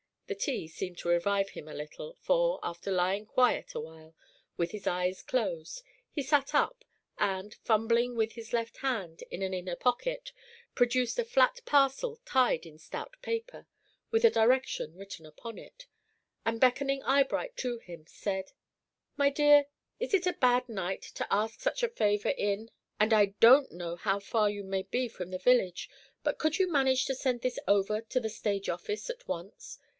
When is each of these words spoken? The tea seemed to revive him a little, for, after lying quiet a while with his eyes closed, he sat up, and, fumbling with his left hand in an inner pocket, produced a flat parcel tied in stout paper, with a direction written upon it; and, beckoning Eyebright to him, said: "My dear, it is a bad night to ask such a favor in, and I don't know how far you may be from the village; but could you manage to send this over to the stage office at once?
The 0.25 0.33
tea 0.35 0.67
seemed 0.69 0.97
to 0.99 1.09
revive 1.09 1.49
him 1.49 1.67
a 1.67 1.73
little, 1.73 2.15
for, 2.21 2.59
after 2.63 2.89
lying 2.89 3.25
quiet 3.25 3.75
a 3.75 3.79
while 3.81 4.15
with 4.55 4.71
his 4.71 4.87
eyes 4.87 5.21
closed, 5.21 5.83
he 6.09 6.23
sat 6.23 6.55
up, 6.55 6.85
and, 7.17 7.53
fumbling 7.65 8.15
with 8.15 8.31
his 8.31 8.53
left 8.53 8.77
hand 8.77 9.23
in 9.29 9.41
an 9.41 9.53
inner 9.53 9.75
pocket, 9.75 10.31
produced 10.73 11.19
a 11.19 11.25
flat 11.25 11.59
parcel 11.65 12.15
tied 12.25 12.65
in 12.65 12.79
stout 12.79 13.15
paper, 13.21 13.67
with 14.09 14.23
a 14.23 14.29
direction 14.31 14.95
written 14.95 15.25
upon 15.25 15.57
it; 15.59 15.85
and, 16.45 16.61
beckoning 16.61 17.03
Eyebright 17.03 17.57
to 17.57 17.79
him, 17.79 18.05
said: 18.07 18.53
"My 19.17 19.29
dear, 19.29 19.65
it 19.99 20.13
is 20.13 20.25
a 20.25 20.33
bad 20.33 20.67
night 20.69 21.01
to 21.13 21.31
ask 21.31 21.59
such 21.59 21.83
a 21.83 21.89
favor 21.89 22.33
in, 22.37 22.71
and 22.99 23.13
I 23.13 23.35
don't 23.41 23.71
know 23.73 23.97
how 23.97 24.19
far 24.19 24.49
you 24.49 24.63
may 24.63 24.83
be 24.83 25.09
from 25.09 25.29
the 25.29 25.37
village; 25.39 25.89
but 26.23 26.39
could 26.39 26.57
you 26.57 26.71
manage 26.71 27.05
to 27.05 27.15
send 27.15 27.41
this 27.41 27.59
over 27.67 27.99
to 28.01 28.19
the 28.21 28.29
stage 28.29 28.69
office 28.69 29.09
at 29.09 29.27
once? 29.27 29.77